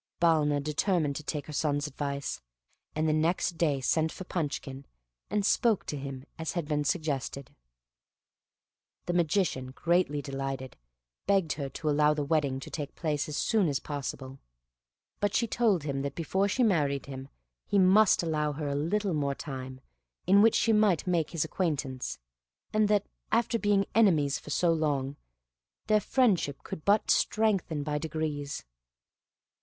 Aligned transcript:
Balna 0.19 0.59
determined 0.63 1.15
to 1.17 1.23
take 1.23 1.45
her 1.45 1.53
son's 1.53 1.85
advice; 1.85 2.41
and 2.95 3.07
the 3.07 3.13
next 3.13 3.59
day 3.59 3.79
sent 3.79 4.11
for 4.11 4.23
Punchkin, 4.23 4.87
and 5.29 5.45
spoke 5.45 5.85
to 5.85 5.95
him 5.95 6.25
as 6.39 6.53
had 6.53 6.67
been 6.67 6.83
suggested. 6.83 7.53
The 9.05 9.13
Magician 9.13 9.69
greatly 9.75 10.19
delighted, 10.19 10.75
begged 11.27 11.53
her 11.53 11.69
to 11.69 11.87
allow 11.87 12.15
the 12.15 12.23
wedding 12.23 12.59
to 12.61 12.71
take 12.71 12.95
place 12.95 13.29
as 13.29 13.37
soon 13.37 13.67
as 13.69 13.79
possible. 13.79 14.39
But 15.19 15.35
she 15.35 15.45
told 15.45 15.83
him 15.83 16.01
that 16.01 16.15
before 16.15 16.47
she 16.47 16.63
married 16.63 17.05
him 17.05 17.29
he 17.67 17.77
must 17.77 18.23
allow 18.23 18.53
her 18.53 18.67
a 18.69 18.73
little 18.73 19.13
more 19.13 19.35
time, 19.35 19.81
in 20.25 20.41
which 20.41 20.55
she 20.55 20.73
might 20.73 21.05
make 21.05 21.29
his 21.29 21.45
acquaintance, 21.45 22.17
and 22.73 22.87
that, 22.87 23.05
after 23.31 23.59
being 23.59 23.85
enemies 23.93 24.41
so 24.51 24.73
long, 24.73 25.17
their 25.85 26.01
friendship 26.01 26.63
could 26.63 26.83
but 26.85 27.11
strengthen 27.11 27.83
by 27.83 27.99
degrees. 27.99 28.65